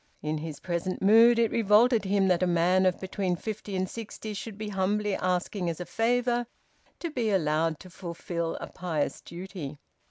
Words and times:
In 0.23 0.39
his 0.39 0.59
present 0.59 0.99
mood, 0.99 1.37
it 1.37 1.51
revolted 1.51 2.05
him 2.05 2.27
that 2.27 2.41
a 2.41 2.47
man 2.47 2.87
of 2.87 2.99
between 2.99 3.35
fifty 3.35 3.75
and 3.75 3.87
sixty 3.87 4.33
should 4.33 4.57
be 4.57 4.69
humbly 4.69 5.13
asking 5.15 5.69
as 5.69 5.79
a 5.79 5.85
favour 5.85 6.47
to 6.97 7.11
be 7.11 7.29
allowed 7.29 7.79
to 7.81 7.89
fulfil 7.91 8.55
a 8.55 8.65
pious 8.65 9.21
duty. 9.21 9.77